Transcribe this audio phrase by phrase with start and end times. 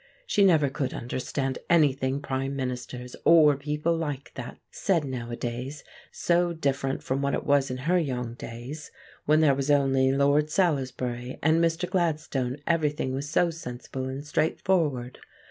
[0.25, 7.03] She never could understand anything Prime Ministers, or people like that, said nowadays; so different
[7.03, 8.89] from what it was in her young days.
[9.27, 11.87] When there was only Lord Salisbury and Mr.
[11.87, 15.19] Gladstone everything was so sensible and straightforward.